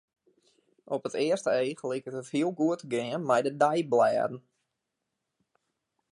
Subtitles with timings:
[0.95, 4.37] Op it earste each liket it hiel goed te gean mei de deiblêden.